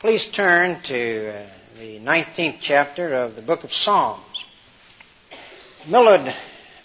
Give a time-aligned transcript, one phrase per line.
[0.00, 1.42] Please turn to uh,
[1.78, 4.46] the 19th chapter of the book of Psalms.
[5.86, 6.32] Millar,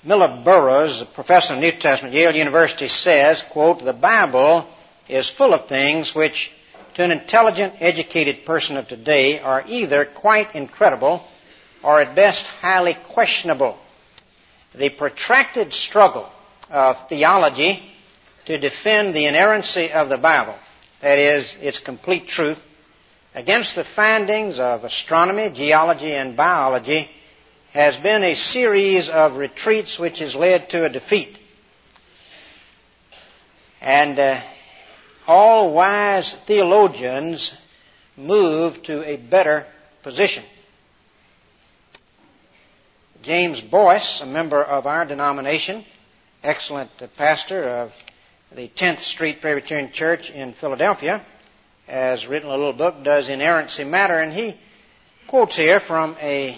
[0.04, 4.68] Millar Burrows, a professor of New Testament at Yale University, says, quote, the Bible
[5.08, 6.52] is full of things which
[6.96, 11.24] to an intelligent, educated person of today are either quite incredible
[11.84, 13.78] or at best highly questionable.
[14.74, 16.30] The protracted struggle
[16.70, 17.82] of theology
[18.44, 20.56] to defend the inerrancy of the Bible,
[21.00, 22.62] that is, its complete truth,
[23.36, 27.10] against the findings of astronomy, geology, and biology
[27.74, 31.38] has been a series of retreats which has led to a defeat.
[33.82, 34.40] And uh,
[35.28, 37.54] all wise theologians
[38.16, 39.68] move to a better
[40.02, 40.44] position.
[43.22, 45.84] James Boice, a member of our denomination,
[46.42, 47.94] excellent pastor of
[48.54, 51.22] the 10th Street Presbyterian Church in Philadelphia,
[51.88, 54.20] has written a little book, Does Inerrancy Matter?
[54.20, 54.56] And he
[55.28, 56.58] quotes here from a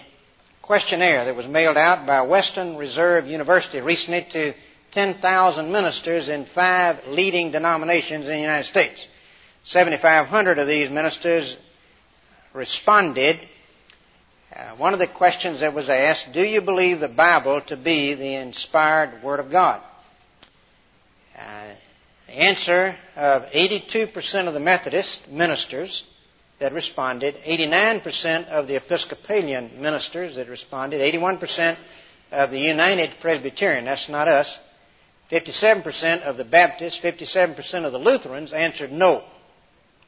[0.62, 4.54] questionnaire that was mailed out by Western Reserve University recently to
[4.92, 9.08] 10,000 ministers in five leading denominations in the United States.
[9.64, 11.58] 7,500 of these ministers
[12.54, 13.40] responded.
[14.56, 18.14] Uh, one of the questions that was asked, do you believe the Bible to be
[18.14, 19.82] the inspired Word of God?
[21.38, 21.42] Uh,
[22.28, 26.06] the answer of 82% of the Methodist ministers
[26.60, 31.78] that responded, 89% of the Episcopalian ministers that responded, 81%
[32.32, 34.60] of the United Presbyterian, that's not us,
[35.32, 39.24] 57% of the Baptists, 57% of the Lutherans answered no.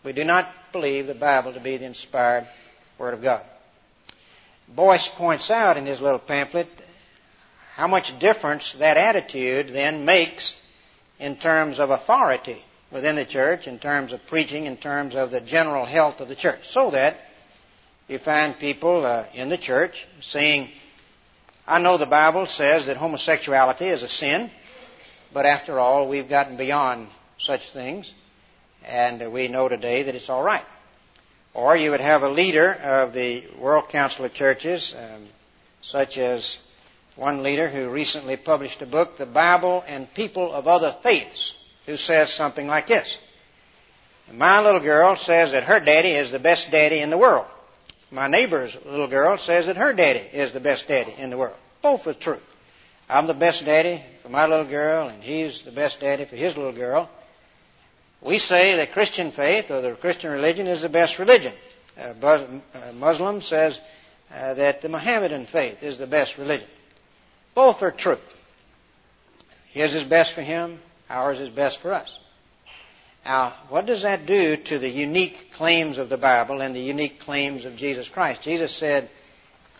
[0.03, 2.47] We do not believe the Bible to be the inspired
[2.97, 3.43] Word of God.
[4.67, 6.67] Boice points out in his little pamphlet
[7.75, 10.55] how much difference that attitude then makes
[11.19, 12.57] in terms of authority
[12.91, 16.35] within the church, in terms of preaching, in terms of the general health of the
[16.35, 16.67] church.
[16.67, 17.17] So that
[18.07, 20.69] you find people uh, in the church saying,
[21.67, 24.49] I know the Bible says that homosexuality is a sin,
[25.31, 27.07] but after all, we've gotten beyond
[27.37, 28.13] such things,
[28.87, 30.65] and we know today that it's all right.
[31.53, 35.27] Or you would have a leader of the World Council of Churches, um,
[35.81, 36.59] such as
[37.15, 41.55] one leader who recently published a book, The Bible and People of Other Faiths,
[41.85, 43.17] who says something like this.
[44.31, 47.45] My little girl says that her daddy is the best daddy in the world.
[48.11, 51.55] My neighbor's little girl says that her daddy is the best daddy in the world.
[51.81, 52.39] Both are true.
[53.09, 56.55] I'm the best daddy for my little girl, and he's the best daddy for his
[56.55, 57.09] little girl.
[58.21, 61.53] We say that Christian faith or the Christian religion is the best religion.
[61.97, 62.59] Uh, uh
[62.93, 63.79] Muslim says
[64.33, 66.67] uh, that the Mohammedan faith is the best religion.
[67.59, 68.17] Both are true.
[69.71, 72.17] His is best for him, ours is best for us.
[73.25, 77.19] Now, what does that do to the unique claims of the Bible and the unique
[77.19, 78.43] claims of Jesus Christ?
[78.43, 79.09] Jesus said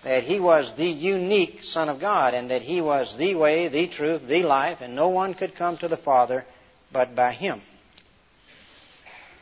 [0.04, 3.88] that he was the unique Son of God and that he was the way, the
[3.88, 6.44] truth, the life, and no one could come to the Father
[6.92, 7.62] but by him.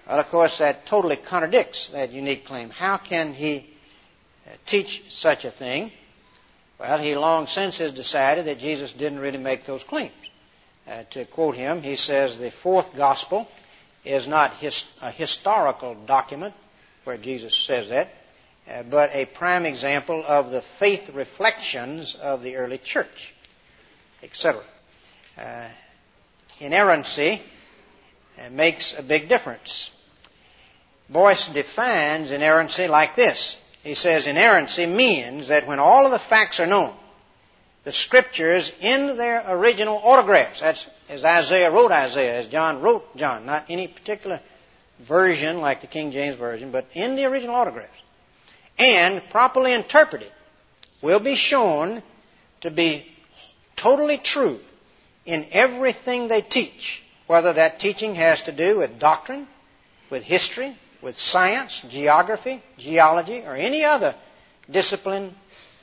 [0.08, 2.70] Well, of course, that totally contradicts that unique claim.
[2.70, 3.66] How can he
[4.46, 5.92] uh, teach such a thing?
[6.80, 10.12] Well, he long since has decided that Jesus didn't really make those claims.
[10.88, 13.48] Uh, to quote him, he says the fourth gospel
[14.06, 16.54] is not his, a historical document
[17.04, 18.10] where Jesus says that,
[18.70, 23.34] uh, but a prime example of the faith reflections of the early church,
[24.22, 24.62] etc.
[25.38, 25.68] Uh,
[26.60, 27.42] inerrancy
[28.40, 29.92] uh, makes a big difference.
[31.10, 36.60] Boice defines inerrancy like this he says inerrancy means that when all of the facts
[36.60, 36.94] are known,
[37.86, 43.46] the scriptures in their original autographs, that's as Isaiah wrote Isaiah, as John wrote John,
[43.46, 44.42] not any particular
[45.00, 48.02] version like the King James Version, but in the original autographs,
[48.78, 50.32] and properly interpreted,
[51.02, 52.04] will be shown
[52.62, 53.10] to be
[53.78, 54.60] totally true
[55.26, 59.48] in everything they teach, whether that teaching has to do with doctrine,
[60.10, 64.16] with history, with science, geography, geology, or any other
[64.70, 65.34] discipline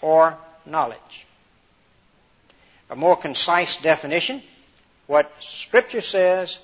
[0.00, 1.26] or knowledge.
[2.90, 4.42] A more concise definition,
[5.06, 6.58] what Scripture says,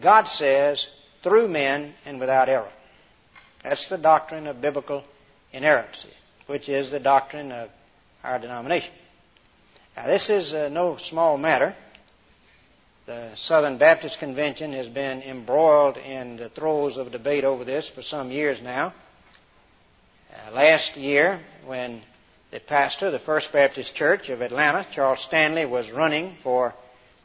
[0.00, 0.88] God says,
[1.22, 2.72] through men and without error.
[3.62, 5.04] That's the doctrine of biblical
[5.52, 6.08] inerrancy,
[6.46, 7.68] which is the doctrine of
[8.24, 8.94] our denomination.
[9.96, 11.74] Now, this is uh, no small matter.
[13.10, 18.02] The Southern Baptist Convention has been embroiled in the throes of debate over this for
[18.02, 18.92] some years now.
[20.32, 22.02] Uh, last year, when
[22.52, 26.72] the pastor of the First Baptist Church of Atlanta, Charles Stanley, was running for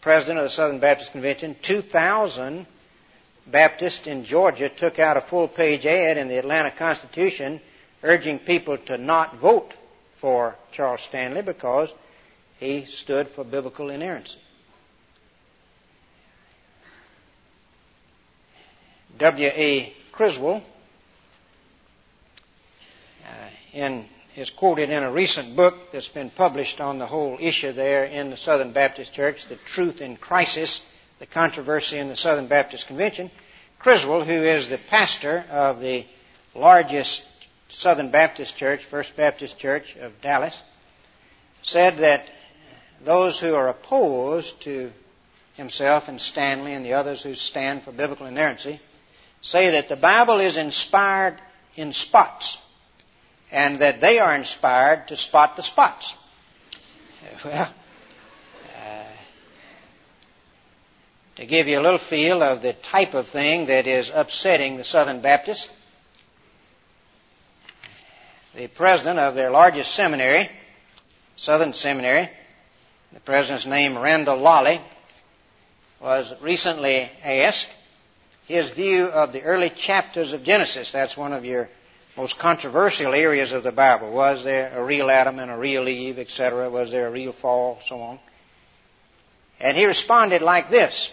[0.01, 2.65] president of the Southern Baptist Convention, 2,000
[3.45, 7.61] Baptists in Georgia took out a full page ad in the Atlanta Constitution
[8.01, 9.71] urging people to not vote
[10.15, 11.93] for Charles Stanley because
[12.59, 14.39] he stood for biblical inerrancy.
[19.17, 19.94] W.A.
[20.12, 20.62] Criswell
[23.23, 23.29] uh,
[23.71, 28.03] in, is quoted in a recent book that's been published on the whole issue there
[28.03, 30.85] in the Southern Baptist Church, The Truth in Crisis,
[31.19, 33.31] the controversy in the Southern Baptist Convention.
[33.79, 36.06] Criswell, who is the pastor of the
[36.53, 37.23] largest
[37.69, 40.61] Southern Baptist Church, First Baptist Church of Dallas,
[41.61, 42.27] said that
[43.03, 44.91] those who are opposed to
[45.56, 48.81] himself and Stanley and the others who stand for biblical inerrancy
[49.45, 51.39] say that the Bible is inspired
[51.75, 52.57] in spots
[53.51, 56.18] and that they are inspired to spot the spots.
[57.44, 57.69] Well,
[58.75, 59.03] uh,
[61.36, 64.83] to give you a little feel of the type of thing that is upsetting the
[64.83, 65.69] Southern Baptists,
[68.56, 70.50] the president of their largest seminary,
[71.36, 72.30] Southern Seminary,
[73.12, 74.81] the president's name Randall Lolley,
[76.00, 77.69] was recently asked
[78.47, 80.92] his view of the early chapters of Genesis.
[80.92, 81.69] That's one of your
[82.15, 84.12] most controversial areas of the Bible.
[84.12, 86.69] Was there a real Adam and a real Eve, etc.?
[86.69, 88.19] Was there a real fall, so on?
[89.59, 91.12] And he responded like this.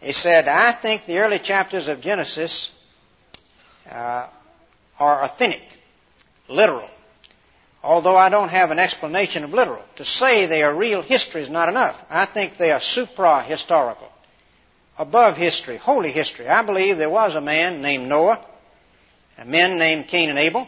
[0.00, 2.72] He said, I think the early chapters of Genesis
[3.90, 4.26] uh,
[4.98, 5.62] are authentic,
[6.48, 6.88] literal,
[7.82, 9.82] although I don't have an explanation of literal.
[9.96, 12.04] To say they are real history is not enough.
[12.10, 14.10] I think they are supra-historical
[14.98, 16.48] above history, holy history.
[16.48, 18.40] I believe there was a man named Noah,
[19.44, 20.66] men named Cain and Abel.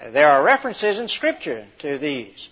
[0.00, 2.50] Uh, there are references in Scripture to these.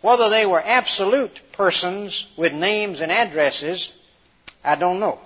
[0.00, 3.92] Whether they were absolute persons with names and addresses,
[4.64, 5.18] I don't know.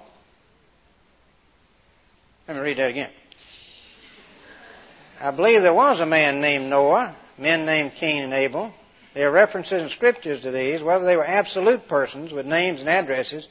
[2.49, 3.11] Let me read that again.
[5.23, 8.75] I believe there was a man named Noah, men named Cain and Abel.
[9.15, 10.83] There are references in scriptures to these.
[10.83, 13.47] Whether they were absolute persons with names and addresses,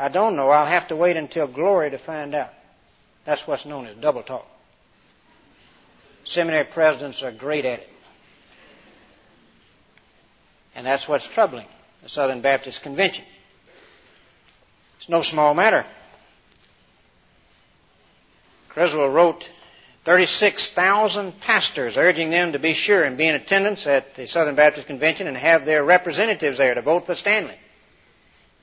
[0.00, 0.48] I don't know.
[0.48, 2.48] I'll have to wait until glory to find out.
[3.26, 4.46] That's what's known as double talk.
[6.24, 7.88] Seminary presidents are great at it.
[10.74, 11.66] And that's what's troubling
[12.02, 13.26] the Southern Baptist Convention.
[14.98, 15.84] It's no small matter.
[18.70, 19.50] Criswell wrote
[20.04, 24.86] 36,000 pastors urging them to be sure and be in attendance at the Southern Baptist
[24.86, 27.58] Convention and have their representatives there to vote for Stanley.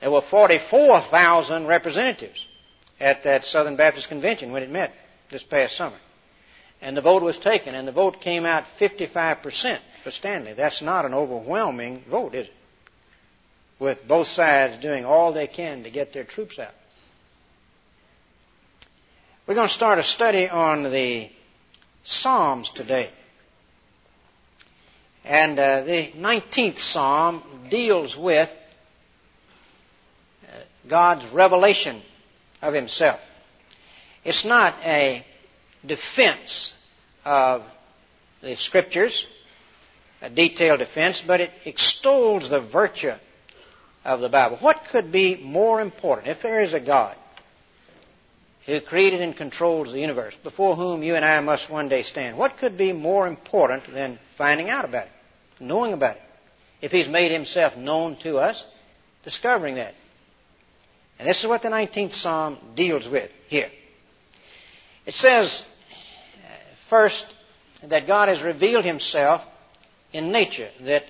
[0.00, 2.46] There were 44,000 representatives
[3.00, 4.94] at that Southern Baptist Convention when it met
[5.28, 5.96] this past summer.
[6.80, 10.52] And the vote was taken, and the vote came out 55% for Stanley.
[10.52, 12.54] That's not an overwhelming vote, is it?
[13.80, 16.74] With both sides doing all they can to get their troops out.
[19.46, 21.30] We're going to start a study on the
[22.04, 23.08] Psalms today.
[25.24, 28.54] And uh, the 19th Psalm deals with
[30.88, 32.00] God's revelation
[32.62, 33.24] of Himself.
[34.24, 35.24] It's not a
[35.86, 36.74] defense
[37.24, 37.64] of
[38.40, 39.26] the Scriptures,
[40.22, 43.12] a detailed defense, but it extols the virtue
[44.04, 44.56] of the Bible.
[44.56, 47.14] What could be more important if there is a God
[48.66, 52.36] who created and controls the universe, before whom you and I must one day stand?
[52.36, 55.12] What could be more important than finding out about it,
[55.60, 56.22] knowing about it?
[56.80, 58.64] If He's made Himself known to us,
[59.24, 59.94] discovering that.
[61.18, 63.70] And this is what the 19th Psalm deals with here.
[65.04, 65.66] It says,
[66.44, 66.48] uh,
[66.86, 67.26] first,
[67.84, 69.46] that God has revealed himself
[70.12, 71.04] in nature, that,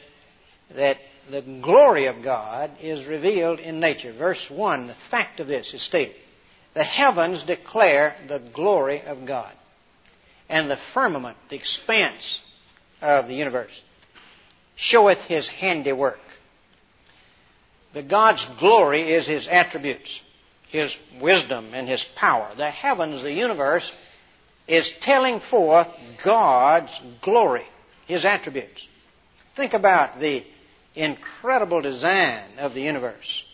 [0.75, 0.99] that
[1.31, 4.13] the glory of God is revealed in nature.
[4.13, 6.17] Verse 1, the fact of this is stated.
[6.75, 9.53] The heavens declare the glory of God,
[10.49, 12.41] and the firmament, the expanse
[13.03, 13.83] of the universe,
[14.77, 16.21] showeth his handiwork.
[17.99, 20.23] The God's glory is His attributes,
[20.69, 22.49] His wisdom and His power.
[22.55, 23.93] The heavens, the universe,
[24.69, 25.89] is telling forth
[26.23, 27.65] God's glory,
[28.07, 28.87] His attributes.
[29.57, 30.45] Think about the
[30.95, 33.45] incredible design of the universe,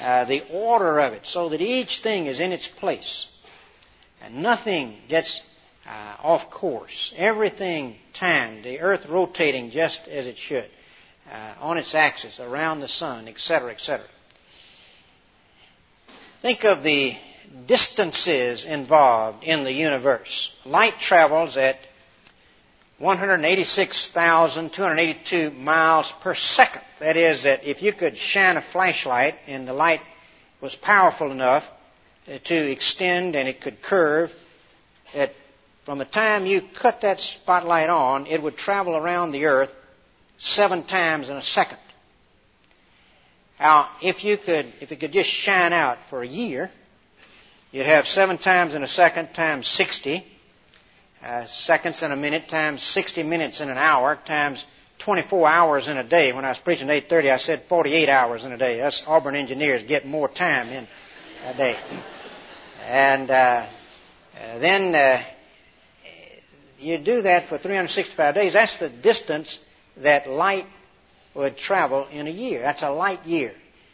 [0.00, 3.26] uh, the order of it, so that each thing is in its place.
[4.22, 5.40] And nothing gets
[5.88, 7.12] uh, off course.
[7.16, 10.70] Everything timed, the earth rotating just as it should
[11.30, 14.04] uh, on its axis around the sun, etc., etc.
[16.38, 17.14] Think of the
[17.66, 20.54] distances involved in the universe.
[20.64, 21.78] Light travels at
[22.98, 26.82] 186,282 miles per second.
[27.00, 30.00] That is, that if you could shine a flashlight and the light
[30.60, 31.70] was powerful enough
[32.44, 34.32] to extend and it could curve
[35.14, 35.34] that
[35.82, 39.74] from the time you cut that spotlight on, it would travel around the earth
[40.42, 41.78] seven times in a second.
[43.60, 46.68] Now, if you could, if it could just shine out for a year,
[47.70, 50.26] you'd have seven times in a second times 60,
[51.24, 54.66] uh, seconds in a minute times 60 minutes in an hour times
[54.98, 56.32] 24 hours in a day.
[56.32, 58.80] When I was preaching at 8:30, I said 48 hours in a day.
[58.80, 60.88] Us Auburn engineers get more time in
[61.46, 61.76] a day.
[62.88, 63.34] And uh,
[64.42, 65.22] uh, then uh,
[66.80, 68.54] you do that for 365 days.
[68.54, 69.60] That's the distance
[69.98, 70.66] that light
[71.34, 72.60] would travel in a year.
[72.60, 73.52] That's a light year.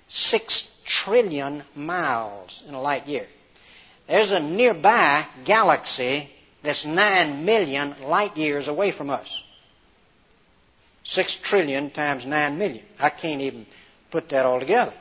[0.09, 3.27] Six trillion miles in a light year.
[4.07, 6.31] There's a nearby galaxy
[6.63, 9.43] that's nine million light years away from us.
[11.05, 12.85] Six trillion times nine million.
[12.99, 13.67] I can't even
[14.11, 14.93] put that all together.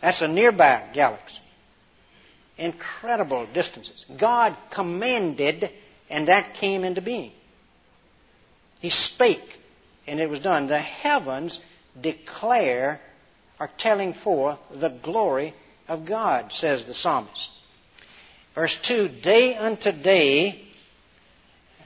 [0.00, 1.42] That's a nearby galaxy.
[2.58, 4.06] Incredible distances.
[4.16, 5.70] God commanded,
[6.08, 7.32] and that came into being.
[8.80, 9.55] He spake,
[10.06, 10.66] and it was done.
[10.66, 11.60] The heavens
[12.00, 13.00] declare,
[13.58, 15.54] are telling forth the glory
[15.88, 17.50] of God, says the psalmist.
[18.54, 20.62] Verse 2 Day unto day,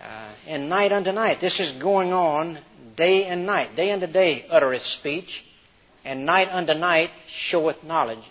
[0.02, 1.40] uh, and night unto night.
[1.40, 2.58] This is going on
[2.96, 3.76] day and night.
[3.76, 5.44] Day unto day uttereth speech,
[6.04, 8.24] and night unto night showeth knowledge.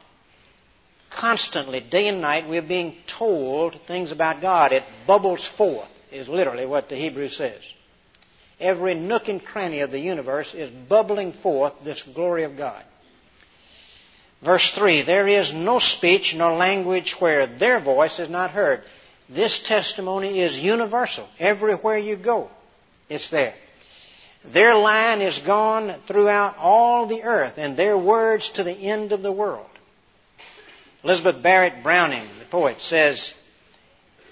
[1.10, 4.72] Constantly, day and night, we're being told things about God.
[4.72, 7.62] It bubbles forth, is literally what the Hebrew says.
[8.60, 12.84] Every nook and cranny of the universe is bubbling forth this glory of God.
[14.42, 18.84] Verse 3 There is no speech nor language where their voice is not heard.
[19.30, 21.28] This testimony is universal.
[21.40, 22.50] Everywhere you go,
[23.10, 23.54] it's there.
[24.46, 29.22] Their line is gone throughout all the earth, and their words to the end of
[29.22, 29.66] the world.
[31.04, 33.34] Elizabeth Barrett Browning, the poet, says,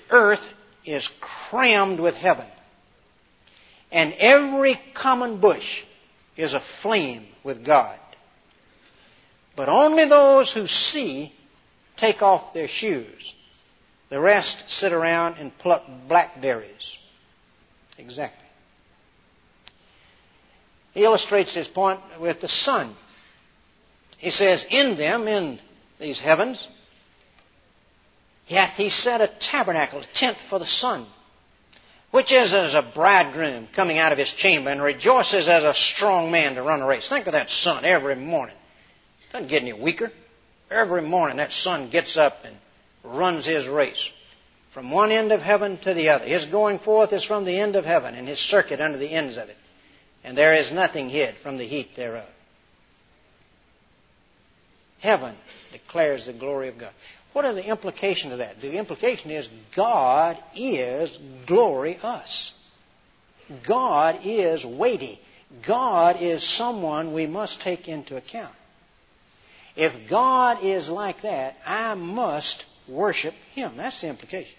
[0.10, 0.54] Earth
[0.86, 2.46] is crammed with heaven,
[3.92, 5.84] and every common bush
[6.36, 8.00] is aflame with God.
[9.56, 11.34] But only those who see
[11.96, 13.34] take off their shoes.
[14.10, 16.98] The rest sit around and pluck blackberries.
[17.98, 18.48] Exactly.
[20.94, 22.96] He illustrates his point with the sun.
[24.18, 25.60] He says, In them, in
[26.00, 26.68] these heavens,
[28.50, 31.06] hath he set a tabernacle, a tent for the sun,
[32.12, 36.32] which is as a bridegroom coming out of his chamber and rejoices as a strong
[36.32, 37.08] man to run a race.
[37.08, 38.56] Think of that sun every morning.
[39.34, 40.12] Doesn't get any weaker.
[40.72, 42.56] Every morning that sun gets up and
[43.04, 44.12] runs his race
[44.72, 46.26] from one end of heaven to the other.
[46.26, 49.38] His going forth is from the end of heaven and his circuit under the ends
[49.38, 49.58] of it.
[50.24, 52.30] And there is nothing hid from the heat thereof.
[55.00, 55.36] Heaven
[55.72, 56.92] declares the glory of God.
[57.38, 58.62] What are the implications of that?
[58.62, 62.52] The implication is God is glory us.
[63.62, 65.20] God is weighty.
[65.62, 68.56] God is someone we must take into account.
[69.76, 73.74] If God is like that, I must worship Him.
[73.78, 74.58] That's the implication.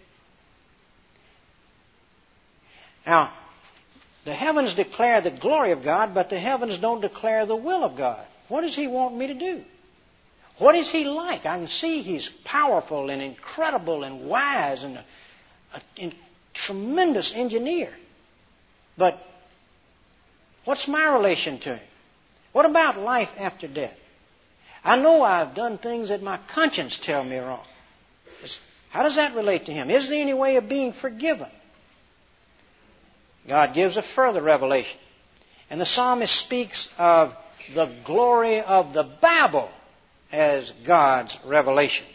[3.05, 3.33] Now,
[4.25, 7.97] the heavens declare the glory of God, but the heavens don't declare the will of
[7.97, 8.25] God.
[8.47, 9.65] What does He want me to do?
[10.59, 11.47] What is He like?
[11.47, 15.05] I can see He's powerful and incredible and wise and a,
[15.75, 16.13] a, a
[16.55, 17.91] tremendous engineer.
[18.97, 19.23] But
[20.65, 21.89] what's my relation to Him?
[22.53, 23.97] What about life after death?
[24.85, 27.65] I know I've done things that my conscience tell me wrong.
[28.91, 29.91] How does that relate to him?
[29.91, 31.49] Is there any way of being forgiven?
[33.47, 34.99] God gives a further revelation.
[35.71, 37.37] And the psalmist speaks of
[37.75, 39.71] the glory of the Bible
[40.33, 42.07] as God's revelation.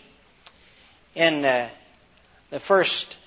[1.16, 1.70] In uh,
[2.50, 3.18] the first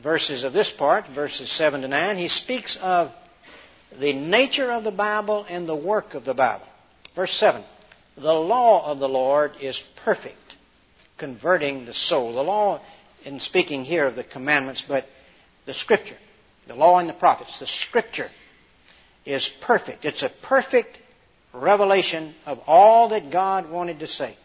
[0.00, 3.12] verses of this part, verses 7 to 9, he speaks of
[3.98, 6.66] the nature of the Bible and the work of the Bible.
[7.14, 7.62] Verse 7
[8.16, 10.56] the law of the Lord is perfect,
[11.16, 12.34] converting the soul.
[12.34, 12.80] The law,
[13.24, 15.08] in speaking here of the commandments, but
[15.64, 16.18] the scripture,
[16.66, 18.30] the law and the prophets, the scripture
[19.24, 20.04] is perfect.
[20.04, 20.98] It's a perfect
[21.52, 24.36] revelation of all that God wanted to say.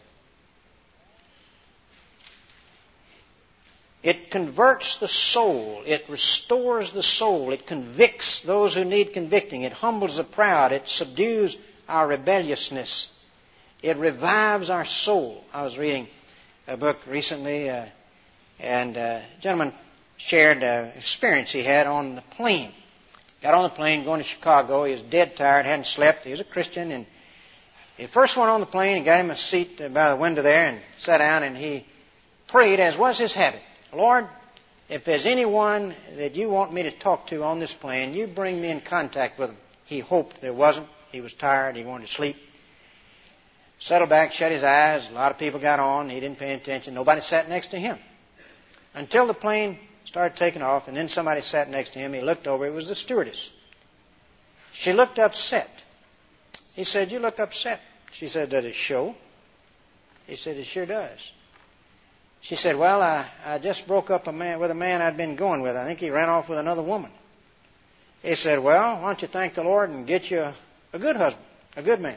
[4.02, 5.82] It converts the soul.
[5.84, 7.50] It restores the soul.
[7.50, 9.62] It convicts those who need convicting.
[9.62, 10.72] It humbles the proud.
[10.72, 13.14] It subdues our rebelliousness.
[13.82, 15.44] It revives our soul.
[15.52, 16.06] I was reading
[16.66, 17.86] a book recently, uh,
[18.60, 19.72] and uh, a gentleman
[20.16, 22.72] shared an experience he had on the plane.
[23.42, 24.84] Got on the plane going to Chicago.
[24.84, 26.24] He was dead tired, hadn't slept.
[26.24, 27.06] He was a Christian, and
[27.98, 30.68] He first went on the plane and got him a seat by the window there
[30.68, 31.84] and sat down and he
[32.46, 33.60] prayed as was his habit.
[33.92, 34.28] Lord,
[34.88, 38.60] if there's anyone that you want me to talk to on this plane, you bring
[38.60, 39.58] me in contact with them.
[39.84, 40.86] He hoped there wasn't.
[41.10, 41.74] He was tired.
[41.74, 42.36] He wanted to sleep.
[43.80, 45.08] Settled back, shut his eyes.
[45.10, 46.08] A lot of people got on.
[46.08, 46.94] He didn't pay attention.
[46.94, 47.98] Nobody sat next to him.
[48.94, 49.78] Until the plane
[50.08, 52.14] started taking off, and then somebody sat next to him.
[52.14, 52.64] He looked over.
[52.64, 53.50] It was the stewardess.
[54.72, 55.68] She looked upset.
[56.74, 57.78] He said, You look upset.
[58.12, 59.14] She said, Does it show?
[60.26, 61.32] He said, It sure does.
[62.40, 65.36] She said, Well, I, I just broke up a man with a man I'd been
[65.36, 65.76] going with.
[65.76, 67.10] I think he ran off with another woman.
[68.22, 70.54] He said, Well, why don't you thank the Lord and get you a,
[70.94, 71.44] a good husband,
[71.76, 72.16] a good man?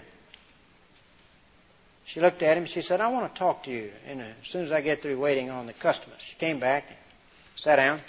[2.05, 2.65] She looked at him.
[2.67, 5.19] She said, I want to talk to you and as soon as I get through
[5.19, 6.21] waiting on the customers.
[6.21, 6.85] She came back,
[7.55, 7.99] sat down.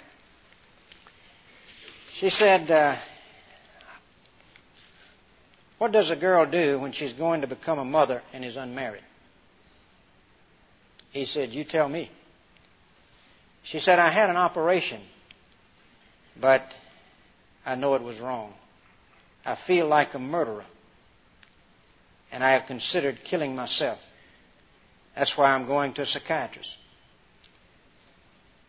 [2.11, 2.95] She said, uh,
[5.77, 9.03] What does a girl do when she's going to become a mother and is unmarried?
[11.11, 12.09] He said, You tell me.
[13.63, 15.01] She said, I had an operation,
[16.39, 16.77] but
[17.65, 18.53] I know it was wrong.
[19.45, 20.65] I feel like a murderer,
[22.31, 24.05] and I have considered killing myself.
[25.15, 26.77] That's why I'm going to a psychiatrist.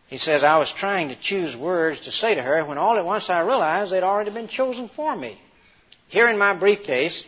[0.07, 3.05] He says, I was trying to choose words to say to her when all at
[3.05, 5.39] once I realized they'd already been chosen for me.
[6.07, 7.25] Here in my briefcase,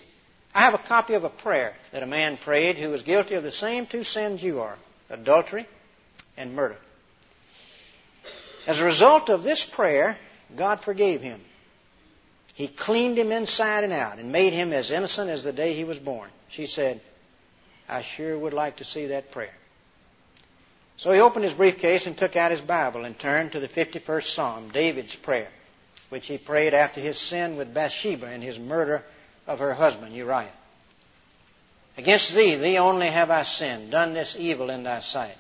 [0.53, 3.43] I have a copy of a prayer that a man prayed who was guilty of
[3.43, 4.77] the same two sins you are
[5.10, 5.65] adultery
[6.38, 6.77] and murder.
[8.67, 10.17] As a result of this prayer,
[10.55, 11.41] God forgave him.
[12.53, 15.84] He cleaned him inside and out and made him as innocent as the day he
[15.84, 16.29] was born.
[16.50, 17.01] She said,
[17.88, 19.55] I sure would like to see that prayer.
[20.98, 24.24] So he opened his briefcase and took out his Bible and turned to the 51st
[24.24, 25.50] Psalm, David's prayer,
[26.10, 29.06] which he prayed after his sin with Bathsheba and his murder
[29.46, 30.51] of her husband, Uriah.
[31.98, 35.38] Against thee, thee only have I sinned, done this evil in thy sight.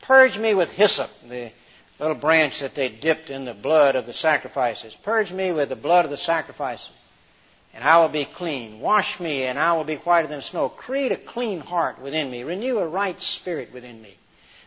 [0.00, 1.52] Purge me with hyssop, the
[1.98, 4.94] little branch that they dipped in the blood of the sacrifices.
[4.94, 6.90] Purge me with the blood of the sacrifices,
[7.74, 8.80] and I will be clean.
[8.80, 10.70] Wash me, and I will be whiter than snow.
[10.70, 12.44] Create a clean heart within me.
[12.44, 14.16] Renew a right spirit within me.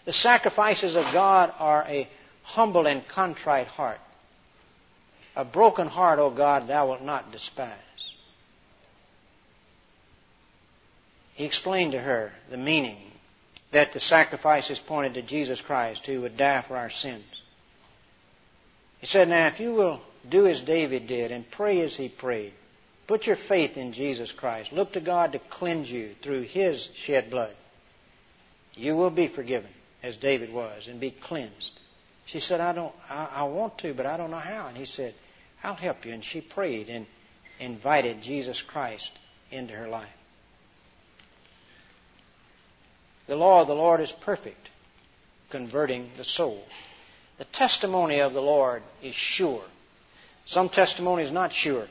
[0.06, 2.08] The sacrifices of God are a
[2.44, 4.00] humble and contrite heart.
[5.36, 7.78] A broken heart, O God, thou wilt not despise.
[11.36, 12.98] He explained to her the meaning
[13.72, 17.42] that the sacrifices pointed to Jesus Christ who would die for our sins.
[19.00, 22.54] He said, Now, if you will do as David did and pray as he prayed,
[23.08, 27.32] put your faith in Jesus Christ, look to God to cleanse you through his shed
[27.32, 27.56] blood,
[28.76, 29.70] you will be forgiven
[30.04, 31.80] as David was and be cleansed.
[32.26, 34.68] She said, I don't, I, I want to, but I don't know how.
[34.68, 35.14] And he said,
[35.64, 36.14] I'll help you.
[36.14, 37.06] And she prayed and
[37.60, 39.18] invited Jesus Christ
[39.52, 40.18] into her life.
[43.28, 44.70] The law of the Lord is perfect,
[45.50, 46.68] converting the soul.
[47.38, 49.64] The testimony of the Lord is sure.
[50.46, 51.88] Some testimony is not sure.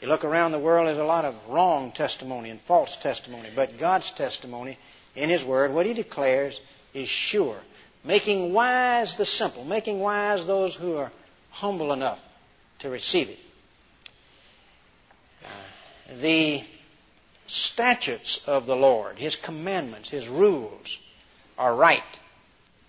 [0.00, 3.48] You look around the world, there's a lot of wrong testimony and false testimony.
[3.54, 4.78] But God's testimony
[5.16, 6.60] in His Word, what He declares,
[7.02, 7.56] is sure.
[8.04, 11.12] Making wise the simple, making wise those who are
[11.50, 12.22] humble enough
[12.80, 13.38] to receive it.
[15.44, 15.48] Uh,
[16.20, 16.62] the
[17.46, 20.98] statutes of the Lord, His commandments, His rules
[21.58, 22.02] are right.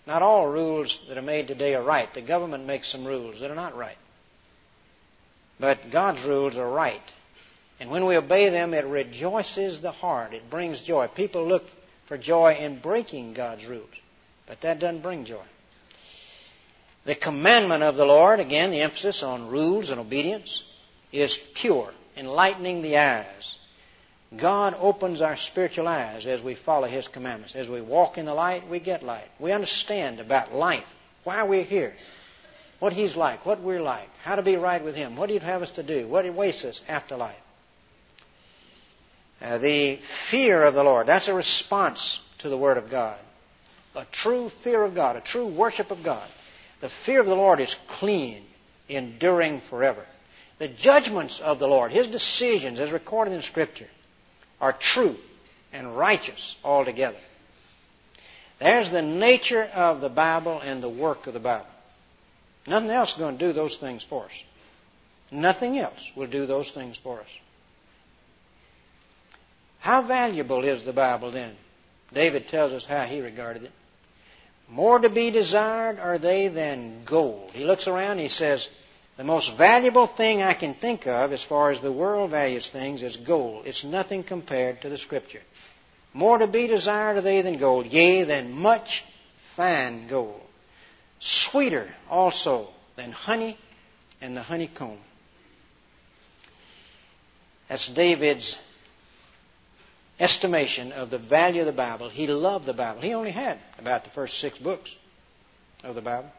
[0.06, 2.12] Not all rules that are made today are right.
[2.14, 3.98] The government makes some rules that are not right.
[5.60, 7.02] But God's rules are right.
[7.80, 10.34] And when we obey them, it rejoices the heart.
[10.34, 11.08] It brings joy.
[11.08, 11.68] People look
[12.10, 13.88] for joy in breaking God's rules,
[14.48, 15.46] but that doesn't bring joy.
[17.06, 20.64] The commandment of the Lord, again, the emphasis on rules and obedience,
[21.12, 23.60] is pure, enlightening the eyes,
[24.36, 27.56] God opens our spiritual eyes as we follow His commandments.
[27.56, 29.30] As we walk in the light, we get light.
[29.38, 30.96] We understand about life,
[31.26, 31.96] why we're here,
[32.80, 35.62] what He's like, what we're like, how to be right with Him, what He'd have
[35.62, 37.40] us to do, what awaits us after life.
[39.42, 43.18] Uh, the fear of the Lord, that's a response to the Word of God.
[43.96, 46.28] A true fear of God, a true worship of God.
[46.82, 48.44] The fear of the Lord is clean,
[48.88, 50.06] enduring forever.
[50.60, 53.90] The judgments of the Lord, His decisions as recorded in Scripture,
[54.60, 55.16] are true
[55.72, 57.18] and righteous altogether.
[58.60, 61.66] There's the nature of the Bible and the work of the Bible.
[62.68, 64.44] Nothing else is going to do those things for us.
[65.32, 67.28] Nothing else will do those things for us.
[69.80, 71.56] How valuable is the Bible then?
[72.14, 73.72] David tells us how he regarded it.
[74.70, 77.52] More to be desired are they than gold.
[77.54, 78.70] He looks around, and he says,
[79.18, 83.02] The most valuable thing I can think of as far as the world values things
[83.02, 83.66] is gold.
[83.66, 85.42] It's nothing compared to the Scripture.
[86.14, 89.04] More to be desired are they than gold, yea, than much
[89.38, 90.42] fine gold.
[91.20, 93.58] Sweeter also than honey
[94.22, 94.98] and the honeycomb.
[97.68, 98.58] That's David's
[100.20, 102.10] estimation of the value of the Bible.
[102.10, 103.02] He loved the Bible.
[103.02, 104.96] He only had about the first six books
[105.84, 106.32] of the Bible.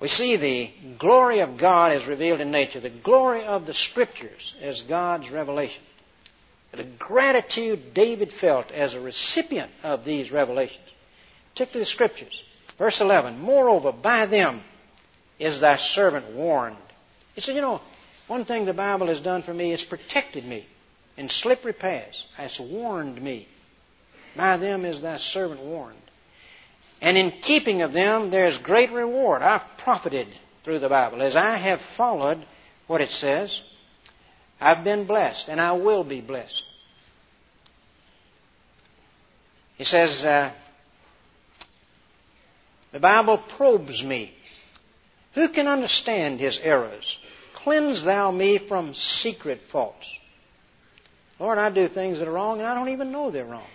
[0.00, 0.68] We see the
[0.98, 5.82] glory of God as revealed in nature, the glory of the Scriptures as God's revelation.
[6.72, 10.88] The gratitude David felt as a recipient of these revelations,
[11.52, 12.42] particularly the Scriptures.
[12.78, 14.62] Verse 11, Moreover, by them
[15.38, 16.76] is thy servant warned.
[17.36, 17.80] He said, You know,
[18.26, 20.66] one thing the Bible has done for me is protected me
[21.16, 23.46] in slippery paths, has warned me.
[24.34, 25.98] By them is thy servant warned.
[27.00, 29.42] And in keeping of them, there's great reward.
[29.42, 31.20] I've profited through the Bible.
[31.20, 32.42] As I have followed
[32.86, 33.60] what it says,
[34.60, 36.64] I've been blessed, and I will be blessed.
[39.76, 40.50] He says, uh,
[42.92, 44.32] the Bible probes me.
[45.32, 47.18] Who can understand his errors?
[47.54, 50.20] Cleanse thou me from secret faults.
[51.42, 53.66] Lord, I do things that are wrong, and I don't even know they're wrong.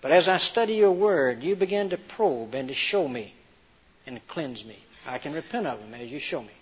[0.00, 3.34] But as I study your word, you begin to probe and to show me
[4.06, 4.78] and cleanse me.
[5.06, 6.54] I can repent of them as you show me.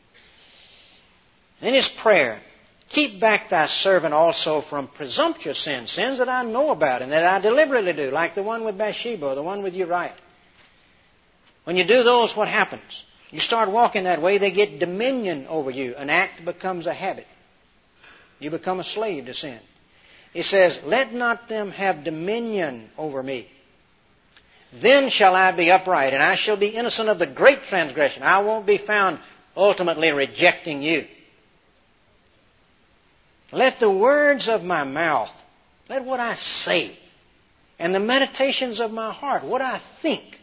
[1.60, 2.40] Then his prayer.
[2.88, 7.24] Keep back thy servant also from presumptuous sins, sins that I know about and that
[7.24, 10.16] I deliberately do, like the one with Bathsheba the one with Uriah.
[11.62, 13.04] When you do those, what happens?
[13.30, 15.94] You start walking that way, they get dominion over you.
[15.96, 17.28] An act becomes a habit.
[18.40, 19.60] You become a slave to sin.
[20.32, 23.48] He says, Let not them have dominion over me.
[24.72, 28.22] Then shall I be upright, and I shall be innocent of the great transgression.
[28.22, 29.18] I won't be found
[29.56, 31.06] ultimately rejecting you.
[33.50, 35.32] Let the words of my mouth,
[35.88, 36.90] let what I say,
[37.78, 40.37] and the meditations of my heart, what I think,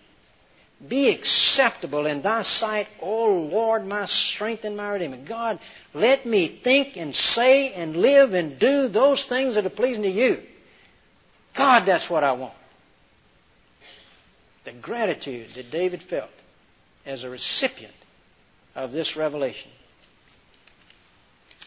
[0.85, 5.17] be acceptable in thy sight, O Lord, my strength and my redeemer.
[5.17, 5.59] God,
[5.93, 10.09] let me think and say and live and do those things that are pleasing to
[10.09, 10.41] you.
[11.53, 12.53] God, that's what I want.
[14.65, 16.29] The gratitude that David felt
[17.05, 17.93] as a recipient
[18.75, 19.71] of this revelation.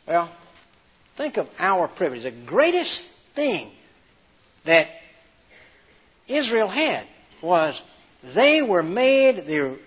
[0.07, 0.31] Well,
[1.16, 2.25] think of our privilege.
[2.25, 3.71] The greatest thing
[4.64, 4.88] that
[6.27, 7.07] Israel had
[7.40, 7.81] was
[8.35, 9.79] they were made the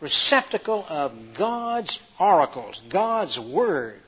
[0.00, 4.00] receptacle of God's oracles, God's Word.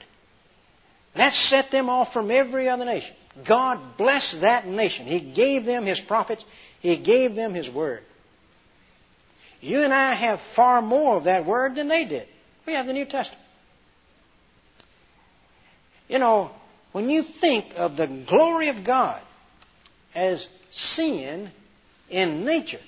[1.15, 3.17] That set them off from every other nation.
[3.45, 5.07] God blessed that nation.
[5.07, 6.45] He gave them His prophets.
[6.81, 8.03] He gave them His Word.
[9.61, 12.27] You and I have far more of that Word than they did.
[12.67, 13.45] We have the New Testament.
[16.09, 16.51] You know,
[16.93, 19.21] when you think of the glory of God
[20.15, 21.51] as seen
[22.09, 22.81] in nature,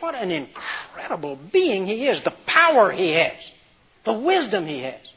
[0.00, 3.52] what an incredible being he is, the power he has,
[4.04, 5.12] the wisdom he has.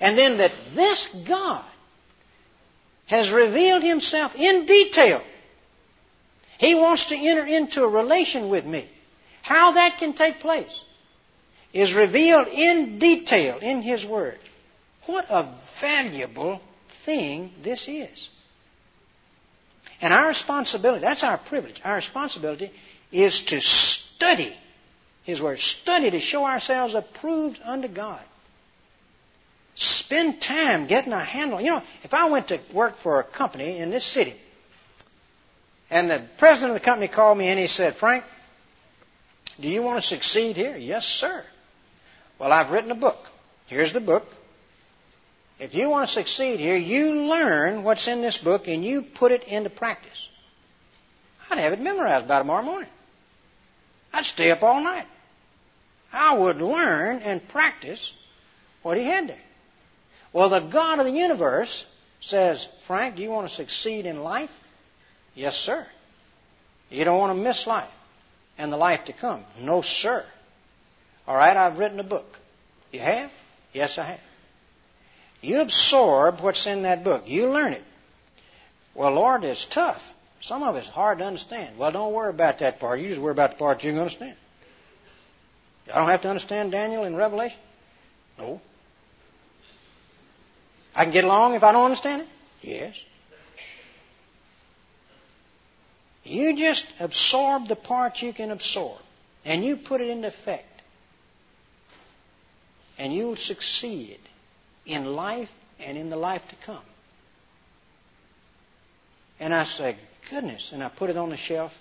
[0.00, 1.64] And then that this God
[3.06, 5.22] has revealed himself in detail.
[6.58, 8.86] He wants to enter into a relation with me.
[9.42, 10.84] How that can take place
[11.72, 14.38] is revealed in detail in His Word.
[15.06, 15.44] What a
[15.80, 18.28] valuable thing this is.
[20.02, 22.70] And our responsibility, that's our privilege, our responsibility
[23.12, 24.52] is to study
[25.24, 25.58] His Word.
[25.58, 28.20] Study to show ourselves approved unto God.
[29.74, 31.60] Spend time getting a handle.
[31.60, 34.34] You know, if I went to work for a company in this city,
[35.90, 38.24] and the president of the company called me and he said, Frank,
[39.58, 40.76] do you want to succeed here?
[40.76, 41.44] Yes, sir.
[42.38, 43.18] Well, I've written a book.
[43.66, 44.26] Here's the book.
[45.58, 49.30] If you want to succeed here, you learn what's in this book and you put
[49.32, 50.28] it into practice.
[51.50, 52.88] I'd have it memorized by tomorrow morning.
[54.12, 55.06] I'd stay up all night.
[56.12, 58.12] I would learn and practice
[58.82, 59.38] what he had there.
[60.32, 61.84] Well, the God of the universe
[62.20, 64.56] says, Frank, do you want to succeed in life?
[65.34, 65.86] Yes, sir.
[66.90, 67.90] You don't want to miss life
[68.58, 69.44] and the life to come?
[69.60, 70.24] No, sir.
[71.26, 72.38] All right, I've written a book.
[72.92, 73.30] You have?
[73.72, 74.24] Yes, I have.
[75.40, 77.28] You absorb what's in that book.
[77.28, 77.84] You learn it.
[78.94, 80.14] Well, Lord, it's tough.
[80.40, 81.76] Some of it's hard to understand.
[81.76, 83.00] Well, don't worry about that part.
[83.00, 84.36] You just worry about the part you can understand.
[85.92, 87.58] I don't have to understand Daniel and Revelation.
[88.38, 88.60] No.
[90.94, 92.28] I can get along if I don't understand it?
[92.62, 93.04] Yes.
[96.24, 98.98] You just absorb the part you can absorb,
[99.44, 100.64] and you put it into effect.
[103.00, 104.18] and you'll succeed
[104.84, 106.84] in life and in the life to come.
[109.40, 109.96] And I say,
[110.28, 110.72] goodness.
[110.72, 111.80] And I put it on the shelf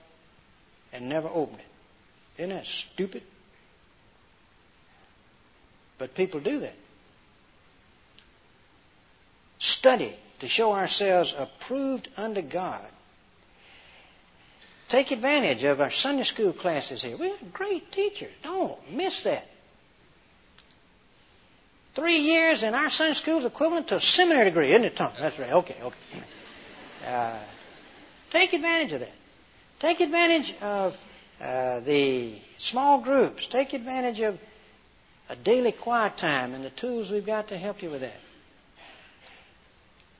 [0.93, 2.41] and never opened it.
[2.41, 3.23] Isn't that stupid?
[5.97, 6.75] But people do that.
[9.59, 12.87] Study to show ourselves approved unto God.
[14.87, 17.17] Take advantage of our Sunday school classes here.
[17.17, 18.31] We have great teachers.
[18.41, 19.47] Don't miss that.
[21.93, 25.11] Three years in our Sunday school is equivalent to a seminary degree, isn't it, Tom?
[25.19, 25.51] That's right.
[25.51, 25.97] Okay, okay.
[27.05, 27.37] Uh,
[28.31, 29.15] take advantage of that.
[29.79, 30.97] Take advantage of
[31.41, 33.45] uh, the small groups.
[33.47, 34.37] Take advantage of
[35.29, 38.21] a daily quiet time and the tools we've got to help you with that.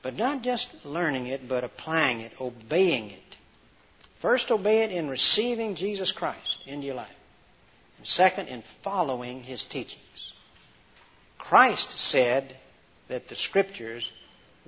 [0.02, 3.36] But not just learning it, but applying it, obeying it.
[4.20, 7.16] First, obey it in receiving Jesus Christ into your life.
[7.98, 10.32] And second, in following his teachings.
[11.36, 12.56] Christ said
[13.08, 14.10] that the Scriptures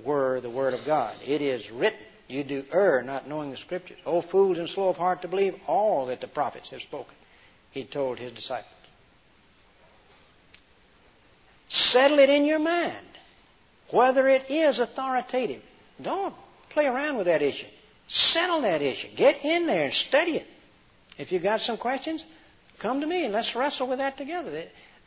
[0.05, 1.15] were the Word of God.
[1.27, 1.99] It is written.
[2.29, 3.99] You do err not knowing the Scriptures.
[4.07, 7.15] O fools and slow of heart to believe all that the prophets have spoken.
[7.71, 8.73] He told his disciples.
[11.69, 13.07] Settle it in your mind
[13.89, 15.63] whether it is authoritative.
[16.01, 16.35] Don't
[16.71, 17.67] play around with that issue.
[18.09, 19.09] Settle that issue.
[19.15, 20.47] Get in there and study it.
[21.19, 22.25] If you've got some questions,
[22.79, 24.51] come to me and let's wrestle with that together.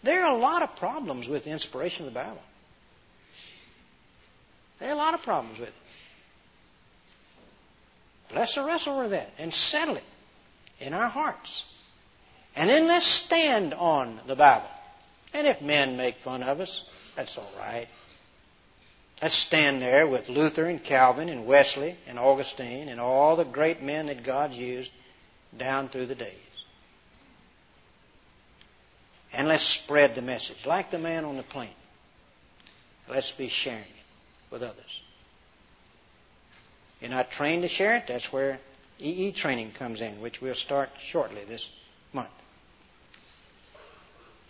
[0.04, 2.42] There are a lot of problems with the inspiration of the Bible.
[4.80, 5.85] There are a lot of problems with it.
[8.36, 10.04] Let's wrestle with that and settle it
[10.82, 11.64] in our hearts.
[12.56, 14.70] And then let's stand on the Bible.
[15.34, 16.84] And if men make fun of us,
[17.16, 17.88] that's all right.
[19.22, 23.82] Let's stand there with Luther and Calvin and Wesley and Augustine and all the great
[23.82, 24.92] men that God's used
[25.58, 26.34] down through the days.
[29.32, 31.70] And let's spread the message like the man on the plane.
[33.10, 35.02] Let's be sharing it with others.
[37.06, 38.60] You're not trained to share it, that's where
[38.98, 41.70] EE training comes in, which we'll start shortly this
[42.14, 42.32] month.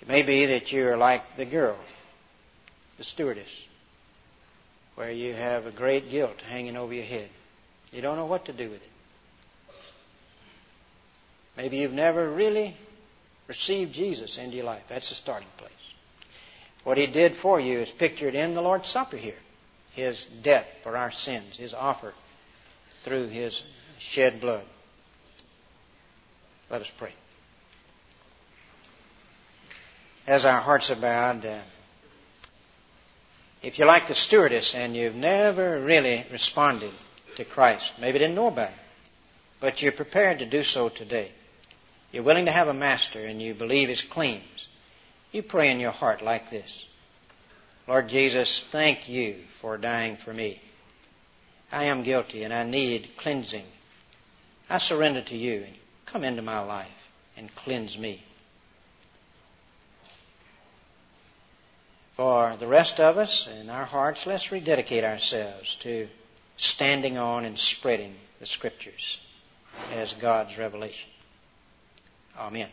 [0.02, 1.78] It may be that you're like the girl,
[2.96, 3.66] the stewardess
[4.96, 7.28] where you have a great guilt hanging over your head.
[7.92, 9.76] You don't know what to do with it.
[11.58, 12.74] Maybe you've never really
[13.48, 14.86] received Jesus into your life.
[14.88, 15.74] That's the starting place.
[16.86, 19.40] What He did for you is pictured in the Lord's Supper here.
[19.92, 22.14] His death for our sins, His offer
[23.06, 23.62] through His
[24.00, 24.66] shed blood.
[26.72, 27.14] Let us pray.
[30.26, 31.60] As our hearts are bowed, uh,
[33.62, 36.92] if you're like the stewardess and you've never really responded
[37.36, 38.76] to Christ, maybe didn't know about it,
[39.60, 41.32] but you're prepared to do so today,
[42.12, 44.68] you're willing to have a master and you believe His claims,
[45.32, 46.88] you pray in your heart like this
[47.88, 50.60] Lord Jesus, thank you for dying for me.
[51.76, 53.66] I am guilty and I need cleansing.
[54.70, 58.24] I surrender to you and come into my life and cleanse me.
[62.16, 66.08] For the rest of us in our hearts, let's rededicate ourselves to
[66.56, 69.20] standing on and spreading the Scriptures
[69.96, 71.10] as God's revelation.
[72.40, 72.70] Amen.